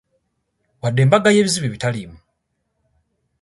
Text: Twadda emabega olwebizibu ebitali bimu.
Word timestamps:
Twadda 0.77 0.99
emabega 1.03 1.29
olwebizibu 1.31 1.65
ebitali 1.67 1.99
bimu. 2.01 2.17